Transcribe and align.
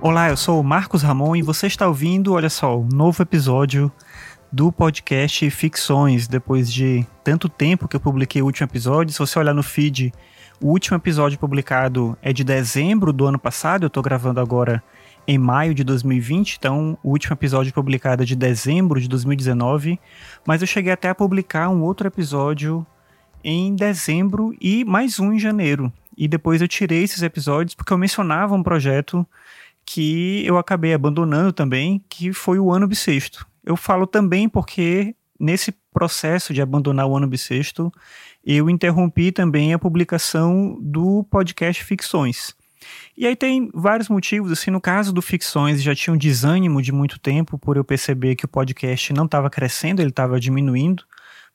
Olá, 0.00 0.28
eu 0.28 0.36
sou 0.36 0.60
o 0.60 0.64
Marcos 0.64 1.02
Ramon 1.02 1.34
e 1.34 1.42
você 1.42 1.66
está 1.66 1.88
ouvindo, 1.88 2.34
olha 2.34 2.48
só, 2.48 2.78
um 2.78 2.86
novo 2.86 3.20
episódio 3.20 3.90
do 4.50 4.70
podcast 4.70 5.50
Ficções. 5.50 6.28
Depois 6.28 6.72
de 6.72 7.04
tanto 7.24 7.48
tempo 7.48 7.88
que 7.88 7.96
eu 7.96 8.00
publiquei 8.00 8.40
o 8.40 8.44
último 8.44 8.64
episódio, 8.64 9.12
se 9.12 9.18
você 9.18 9.36
olhar 9.40 9.52
no 9.52 9.62
feed, 9.62 10.12
o 10.62 10.68
último 10.68 10.96
episódio 10.96 11.36
publicado 11.36 12.16
é 12.22 12.32
de 12.32 12.44
dezembro 12.44 13.12
do 13.12 13.26
ano 13.26 13.40
passado, 13.40 13.82
eu 13.82 13.88
estou 13.88 14.00
gravando 14.00 14.38
agora 14.38 14.80
em 15.26 15.36
maio 15.36 15.74
de 15.74 15.82
2020, 15.82 16.58
então 16.58 16.96
o 17.02 17.10
último 17.10 17.34
episódio 17.34 17.74
publicado 17.74 18.22
é 18.22 18.26
de 18.26 18.36
dezembro 18.36 19.00
de 19.00 19.08
2019, 19.08 19.98
mas 20.46 20.60
eu 20.60 20.66
cheguei 20.68 20.92
até 20.92 21.08
a 21.08 21.14
publicar 21.14 21.70
um 21.70 21.82
outro 21.82 22.06
episódio 22.06 22.86
em 23.42 23.74
dezembro 23.74 24.54
e 24.60 24.84
mais 24.84 25.18
um 25.18 25.32
em 25.32 25.40
janeiro. 25.40 25.92
E 26.16 26.26
depois 26.26 26.60
eu 26.60 26.66
tirei 26.66 27.04
esses 27.04 27.22
episódios 27.22 27.74
porque 27.74 27.92
eu 27.92 27.98
mencionava 27.98 28.54
um 28.54 28.62
projeto 28.62 29.26
que 29.90 30.44
eu 30.44 30.58
acabei 30.58 30.92
abandonando 30.92 31.50
também, 31.50 32.04
que 32.10 32.30
foi 32.30 32.58
o 32.58 32.70
ano 32.70 32.86
bissexto. 32.86 33.46
Eu 33.64 33.74
falo 33.74 34.06
também 34.06 34.46
porque 34.46 35.16
nesse 35.40 35.72
processo 35.90 36.52
de 36.52 36.60
abandonar 36.60 37.06
o 37.06 37.16
ano 37.16 37.26
bissexto, 37.26 37.90
eu 38.44 38.68
interrompi 38.68 39.32
também 39.32 39.72
a 39.72 39.78
publicação 39.78 40.78
do 40.78 41.24
podcast 41.30 41.82
Ficções. 41.82 42.54
E 43.16 43.26
aí 43.26 43.34
tem 43.34 43.70
vários 43.72 44.10
motivos, 44.10 44.52
assim, 44.52 44.70
no 44.70 44.78
caso 44.80 45.10
do 45.10 45.22
Ficções, 45.22 45.82
já 45.82 45.94
tinha 45.94 46.12
um 46.12 46.18
desânimo 46.18 46.82
de 46.82 46.92
muito 46.92 47.18
tempo 47.18 47.58
por 47.58 47.78
eu 47.78 47.84
perceber 47.84 48.36
que 48.36 48.44
o 48.44 48.48
podcast 48.48 49.10
não 49.14 49.24
estava 49.24 49.48
crescendo, 49.48 50.02
ele 50.02 50.10
estava 50.10 50.38
diminuindo. 50.38 51.02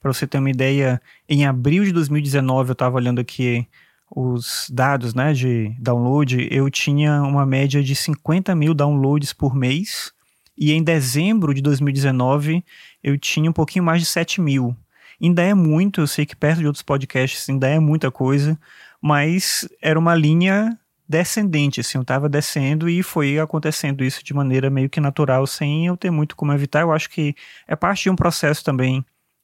Para 0.02 0.12
você 0.12 0.26
ter 0.26 0.40
uma 0.40 0.50
ideia, 0.50 1.00
em 1.30 1.46
abril 1.46 1.86
de 1.86 1.92
2019 1.92 2.70
eu 2.70 2.74
estava 2.74 2.96
olhando 2.96 3.22
aqui 3.22 3.68
os 4.16 4.68
dados 4.72 5.16
né, 5.16 5.34
de 5.34 5.76
download, 5.80 6.48
eu 6.52 6.70
tinha 6.70 7.24
uma 7.24 7.46
média 7.46 7.84
de 7.84 7.96
50 7.96 8.54
mil 8.54 8.74
downloads 8.74 9.34
por 9.34 9.56
mês. 9.56 10.12
E 10.56 10.72
em 10.72 10.84
dezembro 10.84 11.52
de 11.52 11.62
2019 11.62 12.64
eu 13.04 13.18
tinha 13.18 13.50
um 13.50 13.54
pouquinho 13.54 13.84
mais 13.84 14.02
de 14.02 14.06
7 14.06 14.40
mil. 14.40 14.76
Ainda 15.22 15.42
é 15.42 15.54
muito, 15.54 16.02
eu 16.02 16.08
sei 16.08 16.26
que 16.26 16.36
perto 16.36 16.60
de 16.60 16.68
outros 16.68 16.84
podcasts 16.84 17.50
ainda 17.50 17.68
é 17.68 17.80
muita 17.80 18.12
coisa, 18.12 18.60
mas 19.02 19.68
era 19.82 19.98
uma 19.98 20.14
linha 20.14 20.78
descendente, 21.10 21.80
assim, 21.80 21.98
eu 21.98 22.02
estava 22.04 22.30
descendo 22.30 22.88
e 22.88 23.02
foi 23.04 23.40
acontecendo 23.40 24.04
isso 24.04 24.24
de 24.24 24.34
maneira 24.34 24.70
meio 24.70 24.90
que 24.90 25.00
natural, 25.00 25.46
sem 25.48 25.88
eu 25.88 25.98
ter 25.98 26.12
muito 26.12 26.36
como 26.36 26.54
evitar. 26.54 26.82
Eu 26.82 26.92
acho 26.92 27.10
que 27.10 27.36
é 27.68 27.76
parte 27.76 28.04
de 28.04 28.10
um 28.10 28.16
processo 28.16 28.64
também 28.64 29.04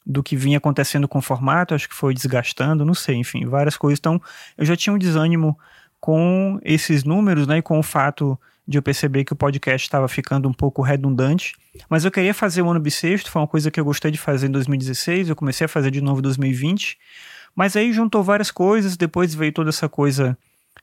do 0.09 0.23
que 0.23 0.35
vinha 0.35 0.57
acontecendo 0.57 1.07
com 1.07 1.19
o 1.19 1.21
formato, 1.21 1.75
acho 1.75 1.88
que 1.88 1.93
foi 1.93 2.15
desgastando, 2.15 2.83
não 2.83 2.95
sei, 2.95 3.17
enfim, 3.17 3.45
várias 3.45 3.77
coisas. 3.77 3.99
Então, 3.99 4.19
eu 4.57 4.65
já 4.65 4.75
tinha 4.75 4.91
um 4.91 4.97
desânimo 4.97 5.55
com 5.99 6.59
esses 6.63 7.03
números, 7.03 7.45
né, 7.45 7.59
e 7.59 7.61
com 7.61 7.77
o 7.77 7.83
fato 7.83 8.39
de 8.67 8.80
eu 8.80 8.81
perceber 8.81 9.23
que 9.23 9.33
o 9.33 9.35
podcast 9.35 9.85
estava 9.87 10.07
ficando 10.07 10.49
um 10.49 10.53
pouco 10.53 10.81
redundante. 10.81 11.55
Mas 11.87 12.05
eu 12.05 12.11
queria 12.11 12.33
fazer 12.33 12.63
o 12.63 12.69
ano 12.69 12.80
bissexto, 12.80 13.30
foi 13.30 13.39
uma 13.39 13.47
coisa 13.47 13.69
que 13.69 13.80
eu 13.80 13.85
gostei 13.85 14.09
de 14.09 14.17
fazer 14.17 14.47
em 14.47 14.52
2016, 14.52 15.30
eu 15.30 15.35
comecei 15.35 15.65
a 15.65 15.67
fazer 15.67 15.91
de 15.91 16.02
novo 16.02 16.19
em 16.19 16.23
2020. 16.23 16.97
Mas 17.55 17.75
aí 17.75 17.93
juntou 17.93 18.23
várias 18.23 18.49
coisas, 18.49 18.97
depois 18.97 19.35
veio 19.35 19.52
toda 19.52 19.69
essa 19.69 19.87
coisa 19.87 20.35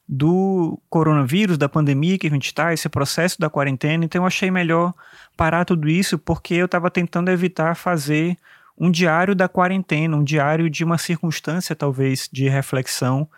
do 0.09 0.79
coronavírus, 0.89 1.59
da 1.59 1.69
pandemia 1.69 2.17
que 2.17 2.29
a 2.29 2.31
gente 2.31 2.47
está, 2.47 2.73
esse 2.73 2.89
processo 2.89 3.41
da 3.41 3.51
quarentena. 3.51 4.05
Então 4.05 4.23
eu 4.23 4.27
achei 4.27 4.53
melhor 4.53 4.95
parar 5.37 5.65
tudo 5.65 5.89
isso 5.89 6.17
porque 6.17 6.55
eu 6.55 6.67
estava 6.67 6.91
tentando 6.91 7.29
evitar 7.29 7.75
fazer 7.75 8.37
um 8.79 8.91
diário 8.91 9.35
da 9.35 9.49
quarentena, 9.49 10.17
um 10.17 10.25
diário 10.25 10.69
de 10.69 10.85
uma 10.85 10.99
circunstância 10.99 11.75
talvez 11.75 12.29
de 12.31 12.49
reflexão 12.49 13.29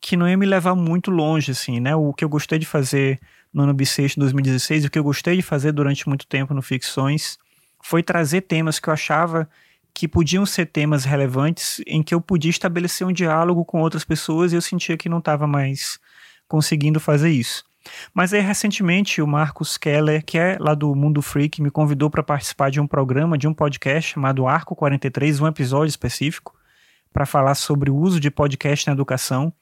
que 0.00 0.16
não 0.16 0.28
ia 0.28 0.36
me 0.36 0.46
levar 0.46 0.74
muito 0.74 1.10
longe, 1.10 1.50
assim, 1.50 1.80
né? 1.80 1.96
O 1.96 2.12
que 2.12 2.24
eu 2.24 2.28
gostei 2.28 2.58
de 2.58 2.66
fazer 2.66 3.18
no 3.52 3.62
ano 3.62 3.72
bissexto 3.72 4.20
2016, 4.20 4.84
o 4.84 4.90
que 4.90 4.98
eu 4.98 5.04
gostei 5.04 5.36
de 5.36 5.42
fazer 5.42 5.72
durante 5.72 6.06
muito 6.08 6.26
tempo 6.26 6.52
no 6.52 6.60
Ficções, 6.60 7.38
foi 7.82 8.02
trazer 8.02 8.42
temas 8.42 8.78
que 8.78 8.88
eu 8.88 8.92
achava 8.92 9.48
que 9.94 10.08
podiam 10.08 10.44
ser 10.44 10.66
temas 10.66 11.04
relevantes 11.04 11.80
em 11.86 12.02
que 12.02 12.14
eu 12.14 12.20
podia 12.20 12.50
estabelecer 12.50 13.06
um 13.06 13.12
diálogo 13.12 13.64
com 13.64 13.80
outras 13.80 14.04
pessoas 14.04 14.52
e 14.52 14.56
eu 14.56 14.60
sentia 14.60 14.96
que 14.96 15.08
não 15.08 15.18
estava 15.18 15.46
mais 15.46 15.98
conseguindo 16.48 16.98
fazer 16.98 17.30
isso. 17.30 17.64
Mas 18.12 18.32
aí, 18.32 18.40
recentemente, 18.40 19.20
o 19.20 19.26
Marcos 19.26 19.76
Keller, 19.76 20.24
que 20.24 20.38
é 20.38 20.56
lá 20.60 20.74
do 20.74 20.94
Mundo 20.94 21.20
Freak, 21.20 21.60
me 21.60 21.70
convidou 21.70 22.10
para 22.10 22.22
participar 22.22 22.70
de 22.70 22.80
um 22.80 22.86
programa, 22.86 23.36
de 23.36 23.46
um 23.46 23.54
podcast 23.54 24.12
chamado 24.12 24.46
Arco 24.46 24.74
43, 24.74 25.40
um 25.40 25.46
episódio 25.46 25.90
específico, 25.90 26.54
para 27.12 27.26
falar 27.26 27.54
sobre 27.54 27.90
o 27.90 27.96
uso 27.96 28.18
de 28.18 28.30
podcast 28.30 28.86
na 28.86 28.92
educação. 28.92 29.52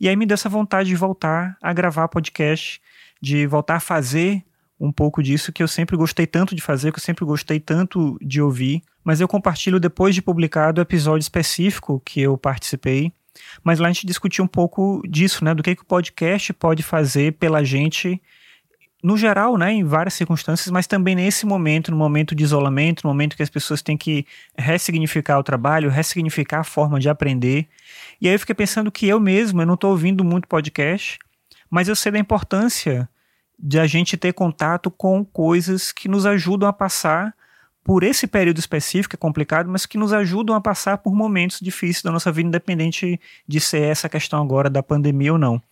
E 0.00 0.08
aí 0.08 0.16
me 0.16 0.26
deu 0.26 0.34
essa 0.34 0.48
vontade 0.48 0.88
de 0.88 0.96
voltar 0.96 1.56
a 1.62 1.72
gravar 1.72 2.08
podcast, 2.08 2.80
de 3.20 3.46
voltar 3.46 3.76
a 3.76 3.80
fazer 3.80 4.44
um 4.78 4.92
pouco 4.92 5.22
disso 5.22 5.52
que 5.52 5.62
eu 5.62 5.68
sempre 5.68 5.96
gostei 5.96 6.26
tanto 6.26 6.54
de 6.54 6.60
fazer, 6.60 6.92
que 6.92 6.98
eu 6.98 7.02
sempre 7.02 7.24
gostei 7.24 7.58
tanto 7.58 8.18
de 8.20 8.42
ouvir. 8.42 8.82
Mas 9.02 9.20
eu 9.20 9.28
compartilho 9.28 9.80
depois 9.80 10.14
de 10.14 10.20
publicado 10.20 10.80
o 10.80 10.82
episódio 10.82 11.22
específico 11.22 12.00
que 12.04 12.20
eu 12.20 12.36
participei 12.36 13.12
mas 13.62 13.78
lá 13.78 13.88
a 13.88 13.92
gente 13.92 14.06
discutiu 14.06 14.44
um 14.44 14.48
pouco 14.48 15.02
disso, 15.08 15.44
né? 15.44 15.54
Do 15.54 15.62
que, 15.62 15.74
que 15.74 15.82
o 15.82 15.86
podcast 15.86 16.52
pode 16.52 16.82
fazer 16.82 17.34
pela 17.34 17.64
gente, 17.64 18.20
no 19.02 19.16
geral, 19.16 19.56
né? 19.56 19.72
Em 19.72 19.84
várias 19.84 20.14
circunstâncias, 20.14 20.70
mas 20.70 20.86
também 20.86 21.14
nesse 21.14 21.46
momento, 21.46 21.90
no 21.90 21.96
momento 21.96 22.34
de 22.34 22.44
isolamento, 22.44 23.04
no 23.04 23.10
momento 23.10 23.36
que 23.36 23.42
as 23.42 23.50
pessoas 23.50 23.82
têm 23.82 23.96
que 23.96 24.26
ressignificar 24.56 25.38
o 25.38 25.42
trabalho, 25.42 25.90
ressignificar 25.90 26.60
a 26.60 26.64
forma 26.64 26.98
de 26.98 27.08
aprender. 27.08 27.68
E 28.20 28.28
aí 28.28 28.34
eu 28.34 28.38
fiquei 28.38 28.54
pensando 28.54 28.90
que 28.90 29.06
eu 29.06 29.20
mesmo, 29.20 29.62
eu 29.62 29.66
não 29.66 29.74
estou 29.74 29.90
ouvindo 29.90 30.24
muito 30.24 30.48
podcast, 30.48 31.18
mas 31.70 31.88
eu 31.88 31.96
sei 31.96 32.12
da 32.12 32.18
importância 32.18 33.08
de 33.58 33.78
a 33.78 33.86
gente 33.86 34.16
ter 34.16 34.32
contato 34.32 34.90
com 34.90 35.24
coisas 35.24 35.92
que 35.92 36.08
nos 36.08 36.26
ajudam 36.26 36.68
a 36.68 36.72
passar 36.72 37.34
por 37.86 38.02
esse 38.02 38.26
período 38.26 38.58
específico, 38.58 39.14
é 39.14 39.16
complicado, 39.16 39.70
mas 39.70 39.86
que 39.86 39.96
nos 39.96 40.12
ajudam 40.12 40.56
a 40.56 40.60
passar 40.60 40.98
por 40.98 41.14
momentos 41.14 41.60
difíceis 41.60 42.02
da 42.02 42.10
nossa 42.10 42.32
vida, 42.32 42.48
independente 42.48 43.20
de 43.46 43.60
ser 43.60 43.82
essa 43.82 44.08
questão 44.08 44.42
agora 44.42 44.68
da 44.68 44.82
pandemia 44.82 45.32
ou 45.32 45.38
não. 45.38 45.62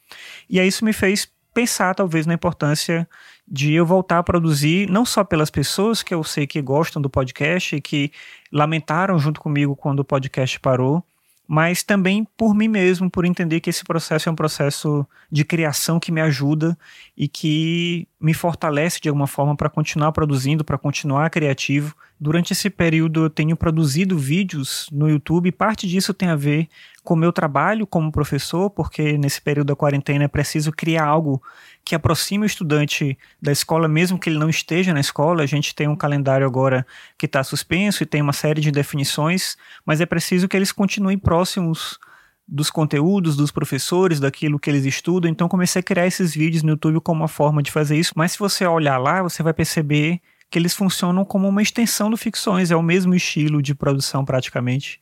E 0.48 0.60
aí 0.60 0.69
isso 0.69 0.84
me 0.84 0.92
fez 0.92 1.28
pensar, 1.52 1.92
talvez, 1.92 2.25
na 2.25 2.34
importância 2.34 3.08
de 3.48 3.72
eu 3.72 3.84
voltar 3.84 4.19
a 4.19 4.22
produzir, 4.22 4.88
não 4.88 5.04
só 5.04 5.25
pelas 5.25 5.50
pessoas 5.50 6.04
que 6.04 6.14
eu 6.14 6.22
sei 6.22 6.47
que 6.47 6.62
gostam 6.62 7.02
do 7.02 7.10
podcast 7.10 7.75
e 7.75 7.80
que 7.80 8.12
lamentaram 8.52 9.19
junto 9.19 9.41
comigo 9.41 9.75
quando 9.75 9.98
o 9.98 10.04
podcast 10.04 10.60
parou, 10.60 11.02
mas 11.48 11.82
também 11.82 12.25
por 12.36 12.54
mim 12.54 12.69
mesmo, 12.69 13.10
por 13.10 13.25
entender 13.25 13.58
que 13.58 13.70
esse 13.70 13.82
processo 13.82 14.28
é 14.28 14.32
um 14.32 14.36
processo 14.36 15.04
de 15.32 15.44
criação 15.44 15.98
que 15.98 16.12
me 16.12 16.20
ajuda 16.20 16.78
e 17.16 17.26
que 17.26 18.06
me 18.24 18.32
fortalece 18.32 18.98
de 19.02 19.08
alguma 19.10 19.26
forma 19.26 19.54
para 19.54 19.68
continuar 19.68 20.10
produzindo, 20.10 20.64
para 20.64 20.78
continuar 20.78 21.28
criativo. 21.28 21.94
Durante 22.18 22.54
esse 22.54 22.70
período 22.70 23.24
eu 23.24 23.28
tenho 23.28 23.54
produzido 23.54 24.16
vídeos 24.16 24.88
no 24.90 25.10
YouTube 25.10 25.52
parte 25.52 25.86
disso 25.86 26.14
tem 26.14 26.30
a 26.30 26.36
ver 26.36 26.66
com 27.02 27.12
o 27.12 27.16
meu 27.18 27.30
trabalho 27.30 27.86
como 27.86 28.10
professor, 28.10 28.70
porque 28.70 29.18
nesse 29.18 29.42
período 29.42 29.66
da 29.66 29.76
quarentena 29.76 30.24
é 30.24 30.28
preciso 30.28 30.72
criar 30.72 31.04
algo 31.04 31.42
que 31.84 31.94
aproxime 31.94 32.44
o 32.44 32.46
estudante 32.46 33.18
da 33.42 33.52
escola, 33.52 33.86
mesmo 33.86 34.18
que 34.18 34.30
ele 34.30 34.38
não 34.38 34.48
esteja 34.48 34.94
na 34.94 35.00
escola. 35.00 35.42
A 35.42 35.46
gente 35.46 35.74
tem 35.74 35.86
um 35.86 35.94
calendário 35.94 36.46
agora 36.46 36.86
que 37.18 37.26
está 37.26 37.44
suspenso 37.44 38.02
e 38.02 38.06
tem 38.06 38.22
uma 38.22 38.32
série 38.32 38.62
de 38.62 38.70
definições, 38.70 39.58
mas 39.84 40.00
é 40.00 40.06
preciso 40.06 40.48
que 40.48 40.56
eles 40.56 40.72
continuem 40.72 41.18
próximos 41.18 41.98
dos 42.47 42.71
conteúdos, 42.71 43.37
dos 43.37 43.50
professores, 43.50 44.21
daquilo 44.21 44.59
que 44.59 44.71
eles 44.71 44.84
estudam. 44.84 45.31
Então 45.31 45.49
comecei 45.49 45.81
a 45.81 45.82
criar 45.82 46.06
esses 46.06 46.34
vídeos 46.34 46.62
no 46.62 46.71
YouTube 46.71 47.00
como 47.00 47.22
uma 47.22 47.28
forma 47.28 47.62
de 47.62 47.71
fazer 47.71 47.99
isso. 47.99 48.12
Mas 48.16 48.32
se 48.32 48.38
você 48.38 48.66
olhar 48.66 48.99
lá, 48.99 49.22
você 49.22 49.43
vai 49.43 49.55
perceber 49.55 50.21
que 50.50 50.59
eles 50.59 50.75
funcionam 50.75 51.25
como 51.25 51.49
uma 51.49 51.62
extensão 51.62 52.10
do 52.10 52.16
Ficções, 52.16 52.70
é 52.70 52.76
o 52.76 52.82
mesmo 52.82 53.14
estilo 53.14 53.61
de 53.61 53.75
produção 53.75 54.25
praticamente. 54.25 55.00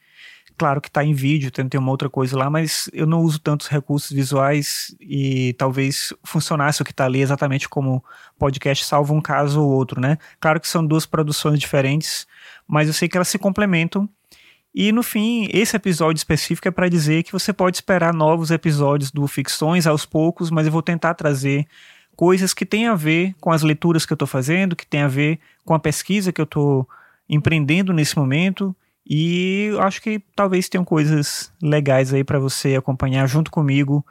Claro 0.56 0.80
que 0.80 0.88
está 0.88 1.04
em 1.04 1.12
vídeo, 1.12 1.50
tem, 1.50 1.68
tem 1.68 1.80
uma 1.80 1.90
outra 1.90 2.08
coisa 2.08 2.38
lá, 2.38 2.48
mas 2.48 2.88
eu 2.92 3.06
não 3.06 3.20
uso 3.20 3.38
tantos 3.38 3.66
recursos 3.66 4.10
visuais 4.10 4.94
e 5.00 5.54
talvez 5.54 6.12
funcionasse 6.22 6.82
o 6.82 6.84
que 6.84 6.90
está 6.90 7.04
ali 7.04 7.20
exatamente 7.20 7.68
como 7.68 8.04
podcast, 8.38 8.84
salvo 8.84 9.14
um 9.14 9.20
caso 9.20 9.60
ou 9.62 9.70
outro, 9.70 10.00
né? 10.00 10.18
Claro 10.38 10.60
que 10.60 10.68
são 10.68 10.86
duas 10.86 11.06
produções 11.06 11.58
diferentes, 11.58 12.26
mas 12.66 12.86
eu 12.86 12.94
sei 12.94 13.08
que 13.08 13.16
elas 13.16 13.28
se 13.28 13.38
complementam. 13.38 14.08
E 14.74 14.90
no 14.90 15.02
fim, 15.02 15.48
esse 15.52 15.76
episódio 15.76 16.18
específico 16.18 16.66
é 16.66 16.70
para 16.70 16.88
dizer 16.88 17.22
que 17.22 17.32
você 17.32 17.52
pode 17.52 17.76
esperar 17.76 18.14
novos 18.14 18.50
episódios 18.50 19.10
do 19.10 19.26
Ficções 19.26 19.86
aos 19.86 20.06
poucos, 20.06 20.50
mas 20.50 20.66
eu 20.66 20.72
vou 20.72 20.82
tentar 20.82 21.14
trazer 21.14 21.66
coisas 22.16 22.54
que 22.54 22.64
têm 22.64 22.86
a 22.86 22.94
ver 22.94 23.34
com 23.40 23.50
as 23.50 23.62
leituras 23.62 24.06
que 24.06 24.12
eu 24.12 24.16
estou 24.16 24.28
fazendo, 24.28 24.76
que 24.76 24.86
têm 24.86 25.02
a 25.02 25.08
ver 25.08 25.38
com 25.64 25.74
a 25.74 25.78
pesquisa 25.78 26.32
que 26.32 26.40
eu 26.40 26.44
estou 26.44 26.88
empreendendo 27.28 27.92
nesse 27.92 28.16
momento 28.16 28.74
e 29.06 29.70
acho 29.80 30.00
que 30.00 30.20
talvez 30.34 30.68
tenham 30.68 30.84
coisas 30.84 31.52
legais 31.60 32.14
aí 32.14 32.22
para 32.22 32.38
você 32.38 32.76
acompanhar 32.76 33.26
junto 33.26 33.50
comigo 33.50 34.04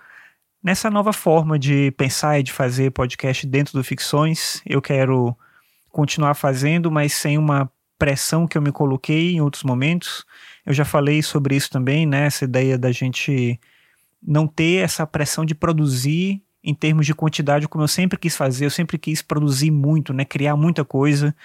nessa 0.63 0.90
nova 0.90 1.13
forma 1.13 1.58
de 1.58 1.92
pensar 1.92 2.40
e 2.40 2.44
de 2.44 2.52
fazer 2.52 2.92
podcast 2.92 3.48
dentro 3.48 3.74
do 3.74 3.84
Ficções. 3.84 4.62
Eu 4.66 4.81
quero 4.81 5.36
continuar 5.90 6.34
fazendo, 6.34 6.92
mas 6.92 7.13
sem 7.13 7.38
uma 7.38 7.72
pressão 7.98 8.48
que 8.48 8.58
eu 8.58 8.62
me 8.62 8.72
coloquei 8.72 9.34
em 9.34 9.42
outros 9.42 9.63
momentos. 9.63 10.25
Eu 10.66 10.74
já 10.74 10.86
falei 10.86 11.22
sobre 11.22 11.56
isso 11.56 11.69
também, 11.69 12.06
né? 12.06 12.25
Essa 12.25 12.46
ideia 12.46 12.78
da 12.78 12.92
gente 12.92 13.60
não 14.22 14.48
ter 14.48 14.84
essa 14.84 15.06
pressão 15.08 15.44
de 15.46 15.56
produzir 15.56 16.42
em 16.63 16.75
termos 16.75 17.06
de 17.06 17.13
quantidade, 17.16 17.68
como 17.68 17.84
eu 17.84 17.88
sempre 17.88 18.19
quis 18.19 18.38
fazer, 18.38 18.66
eu 18.66 18.69
sempre 18.69 18.98
quis 18.98 19.22
produzir 19.22 19.72
muito, 19.72 20.13
né, 20.13 20.24
criar 20.24 20.56
muita 20.56 20.86
coisa. 20.86 21.36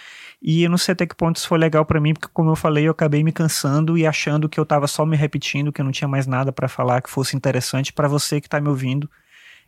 E 0.42 0.62
eu 0.62 0.70
não 0.70 0.76
sei 0.76 0.92
até 0.92 1.06
que 1.06 1.14
ponto 1.14 1.36
isso 1.36 1.48
foi 1.48 1.58
legal 1.58 1.86
para 1.86 2.00
mim, 2.00 2.12
porque 2.12 2.28
como 2.32 2.50
eu 2.50 2.56
falei, 2.56 2.86
eu 2.86 2.90
acabei 2.90 3.24
me 3.24 3.32
cansando 3.32 3.96
e 3.96 4.06
achando 4.06 4.48
que 4.48 4.60
eu 4.60 4.66
tava 4.66 4.86
só 4.86 5.06
me 5.06 5.16
repetindo, 5.16 5.72
que 5.72 5.80
eu 5.80 5.84
não 5.84 5.92
tinha 5.92 6.06
mais 6.06 6.26
nada 6.26 6.52
para 6.52 6.68
falar 6.68 7.00
que 7.00 7.08
fosse 7.08 7.34
interessante 7.34 7.92
para 7.92 8.08
você 8.08 8.40
que 8.40 8.48
tá 8.48 8.60
me 8.60 8.68
ouvindo. 8.68 9.10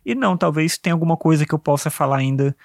E 0.05 0.13
não, 0.13 0.37
talvez 0.37 0.77
tenha 0.77 0.93
alguma 0.93 1.17
coisa 1.17 1.45
que 1.45 1.53
eu 1.53 1.59
possa 1.59 1.89
falar 1.89 2.17
ainda 2.17 2.55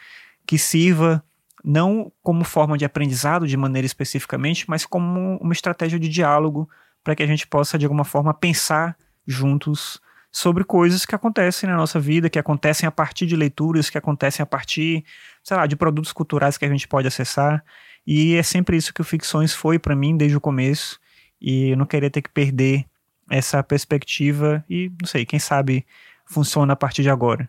que 0.47 0.59
sirva 0.59 1.25
não 1.65 2.13
como 2.23 2.45
forma 2.45 2.77
de 2.77 2.85
aprendizado 2.85 3.47
de 3.47 3.57
maneira 3.57 3.87
especificamente, 3.87 4.69
mas 4.69 4.85
como 4.85 5.39
uma 5.39 5.53
estratégia 5.55 5.99
de 5.99 6.09
diálogo 6.09 6.69
para 7.03 7.17
que 7.17 7.23
a 7.23 7.27
gente 7.27 7.47
possa 7.47 7.79
de 7.79 7.87
alguma 7.87 8.05
forma 8.05 8.35
pensar 8.35 8.97
juntos 9.27 9.99
sobre 10.31 10.65
coisas 10.65 11.07
que 11.07 11.15
acontecem 11.15 11.69
na 11.71 11.77
nossa 11.77 11.99
vida, 11.99 12.29
que 12.29 12.39
acontecem 12.39 12.87
a 12.87 12.91
partir 12.91 13.25
de 13.25 13.37
leituras, 13.37 13.89
que 13.89 13.97
acontecem 13.97 14.43
a 14.43 14.47
partir, 14.47 15.05
sei 15.43 15.57
lá, 15.57 15.67
de 15.67 15.77
produtos 15.77 16.13
culturais 16.13 16.59
que 16.59 16.65
a 16.65 16.69
gente 16.69 16.87
pode 16.87 17.07
acessar. 17.07 17.65
E 18.07 18.35
é 18.35 18.43
sempre 18.43 18.77
isso 18.77 18.93
que 18.93 19.01
o 19.01 19.05
Ficções 19.05 19.55
foi 19.55 19.79
para 19.79 19.95
mim 19.95 20.17
desde 20.17 20.37
o 20.37 20.41
começo. 20.41 21.01
E 21.41 21.71
eu 21.71 21.77
não 21.77 21.87
queria 21.87 22.11
ter 22.11 22.21
que 22.21 22.31
perder 22.31 22.85
essa 23.31 23.63
perspectiva 23.63 24.65
e, 24.69 24.93
não 25.01 25.07
sei, 25.07 25.25
quem 25.25 25.39
sabe 25.39 25.87
funciona 26.27 26.73
a 26.73 26.77
partir 26.77 27.03
de 27.03 27.11
agora. 27.11 27.49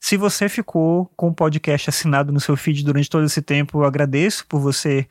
Se 0.00 0.16
você 0.16 0.48
ficou 0.48 1.10
com 1.16 1.28
o 1.28 1.34
podcast 1.34 1.90
assinado 1.90 2.32
no 2.32 2.40
seu 2.40 2.56
feed 2.56 2.84
durante 2.84 3.10
todo 3.10 3.24
esse 3.24 3.42
tempo, 3.42 3.78
eu 3.78 3.84
agradeço 3.84 4.46
por 4.46 4.60
você 4.60 5.06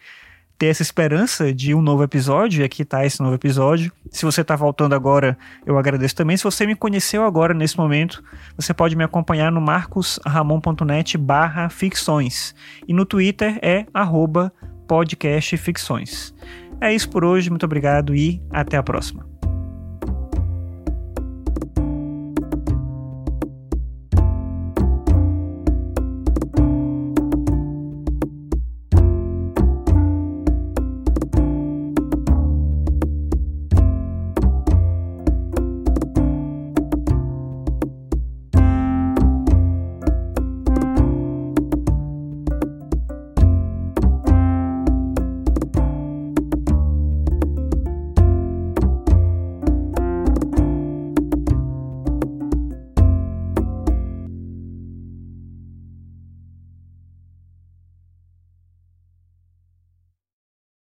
ter 0.57 0.67
essa 0.67 0.81
esperança 0.81 1.53
de 1.53 1.73
um 1.73 1.81
novo 1.81 2.03
episódio, 2.03 2.61
e 2.61 2.63
aqui 2.63 2.83
está 2.83 3.05
esse 3.05 3.21
novo 3.21 3.35
episódio. 3.35 3.91
Se 4.09 4.23
você 4.23 4.41
está 4.41 4.55
voltando 4.55 4.95
agora, 4.95 5.37
eu 5.65 5.77
agradeço 5.77 6.15
também. 6.15 6.37
Se 6.37 6.43
você 6.43 6.65
me 6.65 6.75
conheceu 6.75 7.25
agora, 7.25 7.53
nesse 7.53 7.77
momento, 7.77 8.23
você 8.55 8.73
pode 8.73 8.95
me 8.95 9.03
acompanhar 9.03 9.51
no 9.51 9.59
marcosramon.net 9.59 11.17
barra 11.17 11.69
ficções. 11.69 12.55
E 12.87 12.93
no 12.93 13.05
Twitter 13.05 13.59
é 13.61 13.85
arroba 13.93 14.53
podcastficções. 14.87 16.33
É 16.79 16.93
isso 16.93 17.09
por 17.09 17.25
hoje, 17.25 17.49
muito 17.49 17.65
obrigado 17.65 18.15
e 18.15 18.41
até 18.51 18.77
a 18.77 18.83
próxima. 18.83 19.34